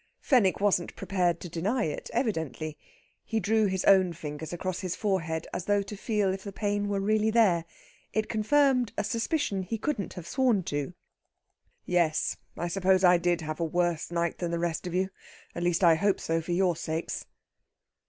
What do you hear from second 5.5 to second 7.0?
as though to feel if the pain were